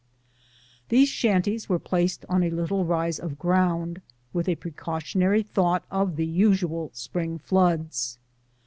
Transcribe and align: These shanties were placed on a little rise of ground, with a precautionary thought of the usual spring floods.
These 0.89 1.09
shanties 1.09 1.69
were 1.69 1.77
placed 1.77 2.25
on 2.27 2.41
a 2.41 2.49
little 2.49 2.85
rise 2.85 3.19
of 3.19 3.37
ground, 3.37 4.01
with 4.33 4.49
a 4.49 4.55
precautionary 4.55 5.43
thought 5.43 5.85
of 5.91 6.15
the 6.15 6.25
usual 6.25 6.89
spring 6.91 7.37
floods. 7.37 8.17